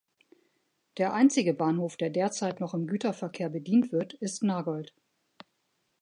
Der 0.97 1.13
einzige 1.13 1.53
Bahnhof, 1.53 1.95
der 1.95 2.09
derzeit 2.09 2.59
noch 2.59 2.73
im 2.73 2.87
Güterverkehr 2.87 3.49
bedient 3.49 3.91
wird, 3.91 4.13
ist 4.15 4.41
Nagold. 4.41 4.95